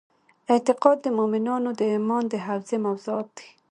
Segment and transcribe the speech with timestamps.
[0.53, 3.49] اعتقاد د مومنانو د ایمان د حوزې موضوعات دي.